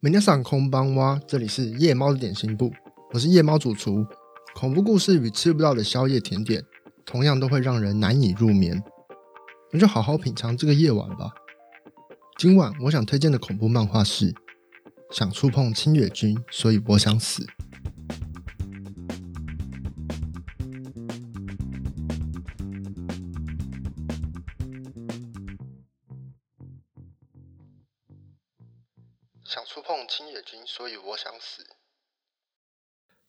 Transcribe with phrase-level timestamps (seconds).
[0.00, 2.72] 明天上空帮挖，这里是夜猫的点心部，
[3.12, 4.06] 我是夜猫主厨。
[4.54, 6.62] 恐怖故事与吃不到的宵夜甜点，
[7.04, 8.80] 同样都会让人难以入眠。
[9.72, 11.32] 那就好好品尝这个夜晚吧。
[12.38, 14.30] 今晚我想推荐的恐怖漫画是
[15.10, 17.42] 《想触碰青野君，所以我想死》。
[29.48, 31.66] 想触碰青野君，所以我想死。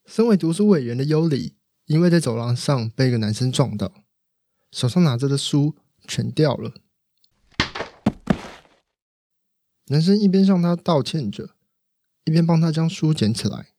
[0.06, 1.56] 身为读书委员的优里，
[1.86, 4.04] 因为在走廊上被一个男生撞到，
[4.70, 5.78] 手上拿着的书
[6.10, 6.74] 全掉了。
[9.86, 11.56] 男生一边向他道歉着，
[12.26, 13.72] 一边帮他将书捡起来。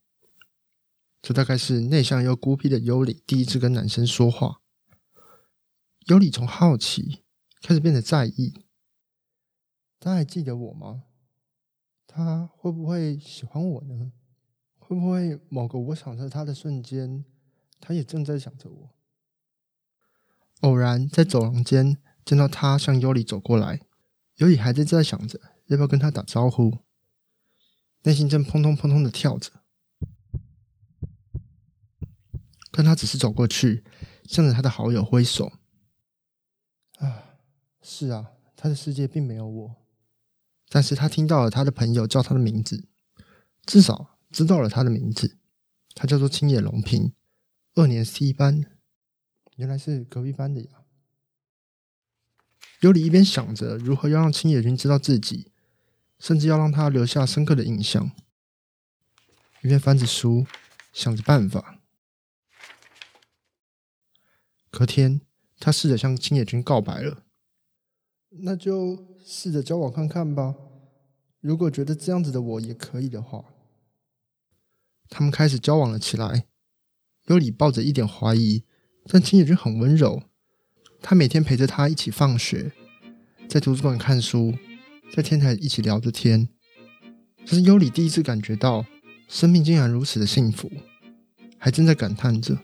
[1.20, 4.62] 这大概是内向又孤僻的尤里第一次跟男生说话。
[6.06, 7.22] 尤里从好奇
[7.60, 8.64] 开始变得在意。
[9.98, 11.02] 他还记得我吗？
[12.12, 14.10] 他会不会喜欢我呢？
[14.80, 17.24] 会不会某个我想着他的瞬间，
[17.78, 18.90] 他也正在想着我？
[20.62, 23.82] 偶然在走廊间见到他向尤里走过来，
[24.38, 26.78] 尤里还在在想着要不要跟他打招呼，
[28.02, 29.52] 内心正砰通砰通的跳着。
[32.72, 33.84] 但他只是走过去，
[34.24, 35.52] 向着他的好友挥手。
[36.98, 37.38] 啊，
[37.80, 39.76] 是啊，他的世界并没有我。
[40.72, 42.88] 但是他听到了他的朋友叫他的名字，
[43.66, 45.36] 至少知道了他的名字。
[45.96, 47.12] 他叫做青野龙平，
[47.74, 48.64] 二年 C 班，
[49.56, 50.84] 原来是隔壁班的呀。
[52.78, 55.50] 尤里一边想着如何要让青野君知道自己，
[56.20, 58.12] 甚至要让他留下深刻的印象，
[59.62, 60.46] 一边翻着书，
[60.92, 61.80] 想着办法。
[64.70, 65.20] 隔天，
[65.58, 67.24] 他试着向青野君告白了。
[68.30, 70.54] 那就试着交往看看吧。
[71.40, 73.44] 如果觉得这样子的我也可以的话，
[75.08, 76.46] 他们开始交往了起来。
[77.26, 78.64] 尤里抱着一点怀疑，
[79.06, 80.22] 但青野君很温柔。
[81.02, 82.72] 他每天陪着他一起放学，
[83.48, 84.54] 在图书馆看书，
[85.14, 86.48] 在天台一起聊着天。
[87.44, 88.84] 这是尤里第一次感觉到
[89.28, 90.70] 生命竟然如此的幸福，
[91.58, 92.58] 还正在感叹着。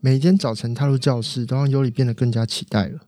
[0.00, 3.06] 每天早晨踏入教室，都让尤里变得更加期待了。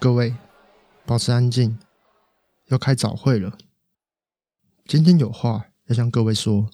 [0.00, 0.36] 各位，
[1.04, 1.76] 保持安静，
[2.66, 3.58] 要开早会了。
[4.86, 6.70] 今天有话要向各位说。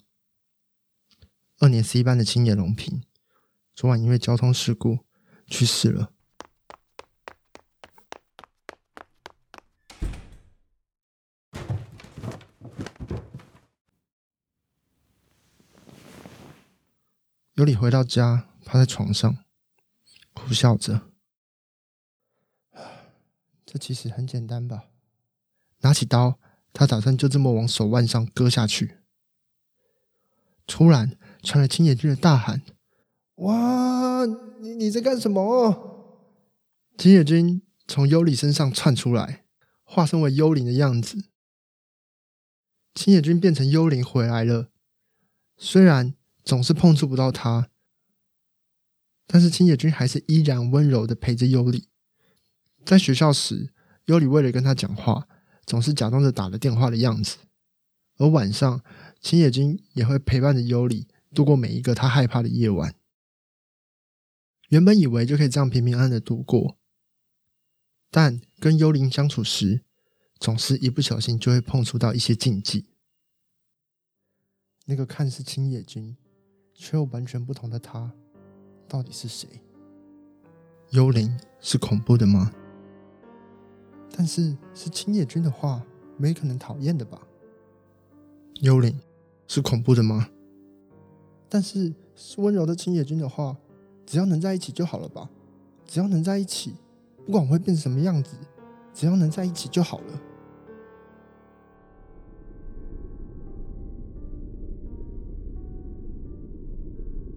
[1.57, 3.01] 二年 C 班的青野龙平，
[3.73, 4.99] 昨晚因为交通事故
[5.47, 6.11] 去世了。
[17.55, 19.35] 尤里回到家，趴在床上，
[20.35, 21.14] 苦笑着。
[23.75, 24.85] 这其实很简单吧？
[25.81, 26.39] 拿起刀，
[26.71, 28.99] 他打算就这么往手腕上割下去。
[30.65, 32.61] 突然传来青野君的大喊
[33.43, 34.25] ：“哇！
[34.61, 36.07] 你你在干什么？”
[36.97, 39.43] 青野君从幽里身上窜出来，
[39.83, 41.25] 化身为幽灵的样子。
[42.93, 44.71] 青野君变成幽灵回来了，
[45.57, 46.15] 虽然
[46.45, 47.69] 总是碰触不到他，
[49.27, 51.89] 但是青野君还是依然温柔的陪着幽里。
[52.85, 53.73] 在学校时，
[54.05, 55.27] 尤里为了跟他讲话，
[55.65, 57.37] 总是假装着打了电话的样子。
[58.17, 58.81] 而晚上，
[59.19, 62.95] 青野君也会陪伴着尤里度过每一个他害怕的夜晚。
[64.69, 66.77] 原本以为就可以这样平平安安的度过，
[68.09, 69.81] 但跟幽灵相处时，
[70.39, 72.85] 总是一不小心就会碰触到一些禁忌。
[74.85, 76.15] 那个看似青野君，
[76.73, 78.11] 却又完全不同的他，
[78.87, 79.47] 到底是谁？
[80.91, 82.51] 幽灵是恐怖的吗？
[84.17, 85.83] 但是是青野君的话，
[86.15, 87.21] 没可能讨厌的吧？
[88.61, 88.97] 幽灵
[89.45, 90.29] 是恐怖的吗？
[91.49, 93.57] 但是是温柔的青野君的话，
[94.05, 95.29] 只要能在一起就好了吧？
[95.85, 96.75] 只要能在一起，
[97.25, 98.37] 不管会变成什么样子，
[98.93, 100.21] 只要能在一起就好了。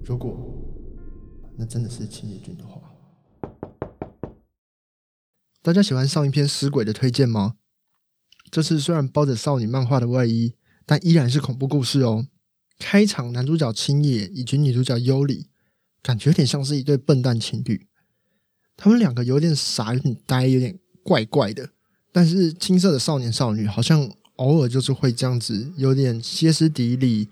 [0.05, 0.55] 如果
[1.57, 2.81] 那真的是青野君的话。
[5.63, 7.57] 大家喜欢上一篇死鬼的推荐吗？
[8.51, 10.55] 这次虽然包着少女漫画的外衣，
[10.87, 12.27] 但依然是恐怖故事哦。
[12.79, 15.49] 开场男主角青叶以及女主角优里，
[16.03, 17.87] 感觉有点像是一对笨蛋情侣。
[18.77, 21.71] 他们两个有点傻，有点呆，有点怪怪的。
[22.13, 27.29] 但是青涩的少年少女好像偶尔就是会这样子，有点歇斯底里，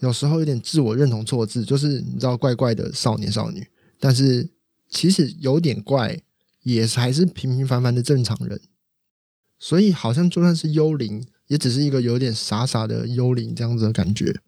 [0.00, 3.64] 有时候有点自我认同错字，就是你知道怪怪的少年少女，
[4.00, 4.48] 但是
[4.88, 6.20] 其实有点怪，
[6.62, 8.60] 也还是平平凡凡的正常人。
[9.58, 14.40] 所以好像就算是幽灵，也只是一个有点傻傻的幽灵这样子的感觉。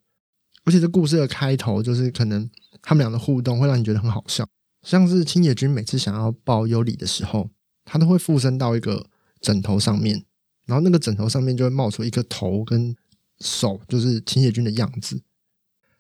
[0.65, 2.49] 而且这故事的开头就是可能
[2.83, 4.47] 他们俩的互动会让你觉得很好笑，
[4.83, 7.51] 像是青野君每次想要抱优里的时候，
[7.85, 9.07] 他都会附身到一个
[9.41, 10.25] 枕头上面，
[10.67, 12.95] 然后那个枕头上面就会冒出一个头跟
[13.41, 15.21] 手，就是青野君的样子，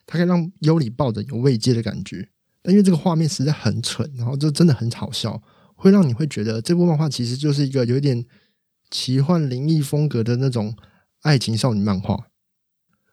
[0.06, 2.28] 他可以让优里抱着有慰藉的感觉。
[2.62, 5.42] 但因为这个画面实在很蠢，然后就真的很好笑，
[5.80, 8.24] 会让你会觉得这部漫画其实就是一个有点。
[8.92, 10.74] 奇幻灵异风格的那种
[11.20, 12.26] 爱情少女漫画，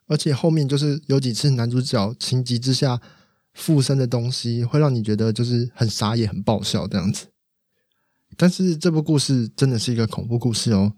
[0.07, 2.99] 而且后面就是有几次男主角情急之下
[3.53, 7.27] 附身的东西，会让你觉得就是很傻眼、很爆笑这样子。
[8.35, 10.93] 但是这部故事真的是一个恐怖故事哦。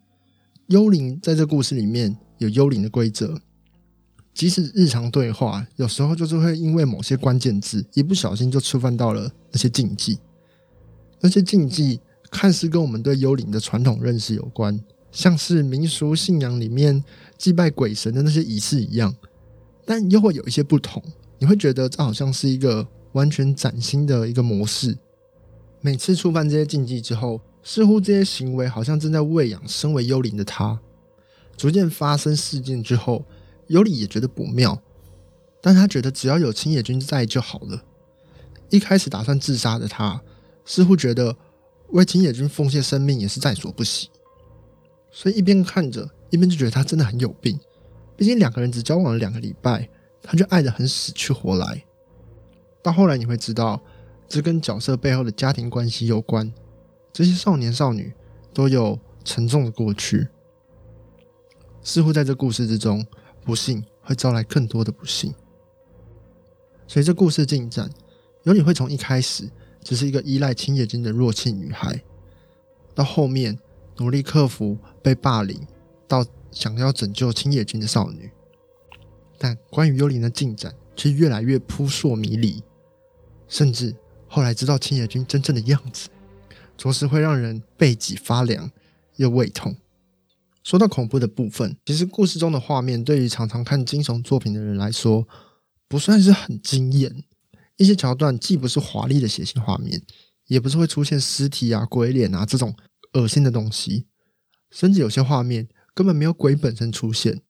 [0.68, 3.42] 幽灵在这故事里面有幽灵的规则，
[4.34, 10.20] 即使日常对话，有时候就是会因为某些关键字一不小心就触犯到了那些禁忌，
[11.20, 12.00] 那些禁忌。
[12.32, 14.80] 看似跟我们对幽灵的传统认识有关，
[15.12, 17.04] 像是民俗信仰里面
[17.40, 19.16] 祭拜鬼神的那些仪式一样，
[19.84, 21.02] 但又会有一些不同。
[21.40, 24.96] 你会觉得这好像是一个完全崭新的一个模式。
[25.82, 30.80] 每次触犯这些禁忌之后，似乎这些行为好像正在喂养身为幽灵的他。
[31.58, 33.26] 逐渐发生事件之后，
[33.66, 34.80] 尤里也觉得不妙，
[35.64, 37.84] 但他觉得只要有青野君在就好了。
[38.70, 40.22] 一开始打算自杀的他，
[40.70, 41.36] 似乎觉得。
[41.92, 44.12] 为秦野君奉献生命也是在所不惜，
[45.10, 47.60] 所以一边看着，一边就觉得他真的很有病。
[48.16, 49.90] 毕竟两个人只交往了两个礼拜，
[50.22, 51.84] 他就爱得很死去活来。
[52.84, 53.82] 到后来你会知道，
[54.28, 56.54] 这跟角色背后的家庭关系有关。
[57.12, 58.14] 这些少年少女
[58.54, 60.28] 都有沉重的过去，
[61.82, 63.04] 似乎在这故事之中，
[63.44, 65.34] 不幸会招来更多的不幸。
[66.88, 67.90] 随着故事进展，
[68.44, 69.50] 有你会从一开始。
[69.84, 72.04] 只是一个依赖青野君的弱气女孩，
[72.94, 73.58] 到后面
[73.98, 75.66] 努力克服被霸凌，
[76.08, 78.30] 到想要拯救青野君的少女，
[79.38, 82.64] 但关于幽灵的进展却越来越扑朔迷离，
[83.48, 83.96] 甚至
[84.28, 86.10] 后来知道青野君真正的样子，
[86.78, 88.72] 着实会让人背脊发凉
[89.16, 89.76] 又胃痛。
[90.64, 95.28] 说到恐怖的部分，其实故事中的画面对于常常看惊悚作品的人来说，
[95.88, 97.24] 不算是很惊艳。
[97.80, 100.04] 一些桥段既不是华丽的血腥画面，
[100.48, 102.76] 也不是会出现尸体啊、鬼脸啊这种
[103.14, 104.06] 恶心的东西，
[104.70, 107.42] 甚至有些画面根本没有鬼本身出现。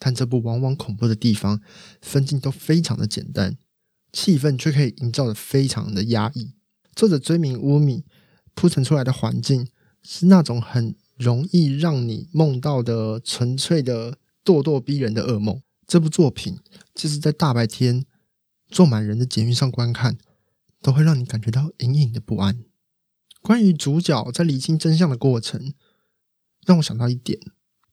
[0.00, 1.60] 但这部往往恐怖的地方，
[2.02, 3.56] 分镜都非常的简单，
[4.12, 6.54] 气氛却可以营造的非常的压抑。
[6.96, 8.04] 作者追名乌米
[8.54, 9.68] 铺陈出来的环境，
[10.02, 15.62] 是那种很容易让你梦到的纯粹的咄咄逼人的噩梦。
[15.86, 16.58] 这部作品
[16.94, 18.04] 就是在大白天。
[18.68, 20.18] 坐满人的监狱上观看，
[20.82, 22.64] 都会让你感觉到隐隐的不安。
[23.40, 25.72] 关于主角在理清真相的过程，
[26.66, 27.38] 让我想到一点：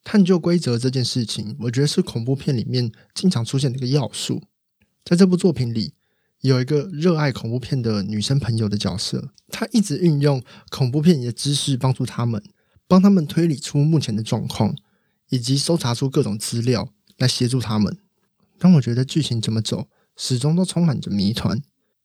[0.04, 4.44] 探究规则这件事情，我觉得是恐怖片里面经常出现的一个要素。
[5.04, 5.94] 在这部作品里，
[6.42, 12.44] 有一个热爱恐怖片的女生朋友的角色，她一直运用恐怖片里的知识帮助他们，
[12.88, 14.76] 帮他们推理出目前的状况，
[15.30, 17.98] 以及搜查出各种资料来协助他们。
[18.58, 19.88] 当我觉得剧情怎么走？
[20.16, 21.62] 始终都充满着谜团。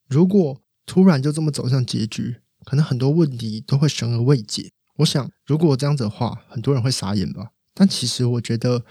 [0.08, 4.72] 如果突然就这么走向结局，可能很多问题都会悬而未解。
[4.96, 7.52] 我想，如果这样子的话，很多人会傻眼吧。
[7.72, 8.84] 但其实，我觉得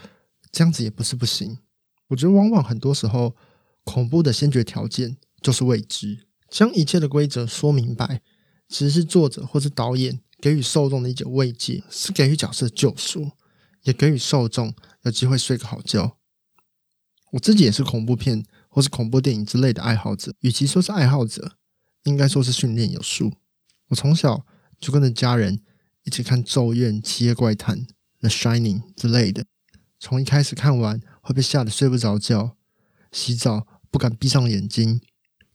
[0.52, 1.60] 这样子也不是不行。
[2.08, 3.36] 我觉得，往往很多时候，
[3.84, 6.26] 恐怖的先决条件就是未知。
[6.50, 8.22] 将一切的规则说明白，
[8.68, 13.30] 其实是作者或是导演给予受众的一种慰藉，是给予角色救赎，
[13.84, 14.74] 也给予受众
[15.04, 16.18] 有机会睡个好觉。
[17.34, 18.46] 我自己也是恐怖片。
[18.70, 21.58] 或是恐怖电影之类的爱好者，与其说是爱好者，
[22.04, 23.34] 应该说是训练有素。
[23.88, 24.46] 我从小
[24.80, 25.60] 就跟着家人
[26.04, 27.78] 一起看《咒怨》《七夜怪谈》
[28.20, 29.44] 《The Shining》之类的，
[30.00, 32.56] 从一开始看完会被吓得睡不着觉，
[33.12, 35.02] 洗澡不敢闭上眼睛，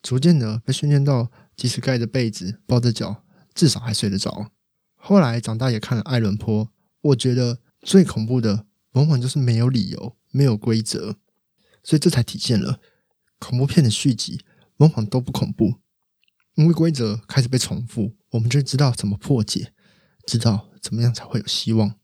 [0.02, 4.50] 逐渐的被训练到即使盖着被子抱着脚，至少还睡得着。
[4.96, 6.66] 后来长大也看了《爱伦坡》，
[7.00, 11.16] 我觉得最恐怖的往往就是没有理由、没有规则，
[11.82, 12.80] 所以这才体现了。
[13.44, 14.40] 恐怖片的续集
[14.78, 15.74] 往往都不恐怖，
[16.54, 19.72] 因为规则开始被重复，我们就知道怎么破解，
[20.26, 21.94] 知道怎么样才会有希望。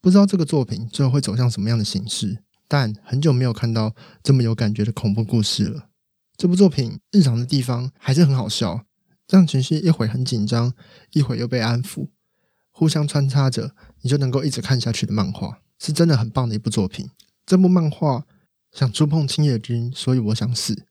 [0.00, 5.90] 不知道这个作品最后会走向什么样的形式，但很久没有看到这么有感觉的恐怖故事了。
[6.36, 8.86] 这部作品日常的地方还是很好笑，
[9.28, 10.72] 让情绪一会很紧张，
[11.12, 12.08] 一会又被安抚，
[12.70, 15.60] 互相穿插着，你就能够一直看下去的漫画。
[15.78, 17.10] 是真的很棒的一部作品。
[17.44, 18.26] 这部漫画
[18.76, 20.84] 想触碰青叶之，所以我想死，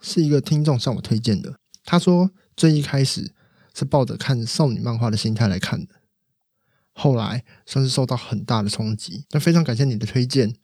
[0.00, 1.58] 是一个听众向我推荐的。
[1.84, 3.34] 他说最一开始
[3.74, 5.96] 是抱着看少女漫画的心态来看的，
[6.94, 9.26] 后来算是受到很大的冲击。
[9.32, 10.54] 那非常感谢你的推荐，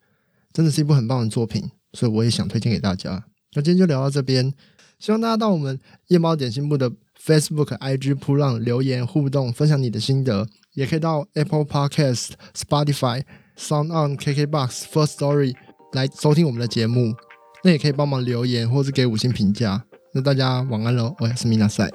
[0.51, 3.23] 真的是一部很棒的作品，所以我也想推荐给大家。
[3.53, 4.51] 那今天就聊到这边，
[4.97, 6.89] 希望大家到我们夜猫点心部的
[7.23, 13.23] Facebook、IG 铺浪留言互动，分享你的心得，也可以到 Apple Podcast、Spotify、
[13.55, 15.55] Sound On、KKBox、First Story
[15.93, 17.13] 来收听我们的节目。
[17.63, 19.83] 那也可以帮忙留言或是给五星评价。
[20.13, 21.89] 那大家晚安喽，我是米娜赛。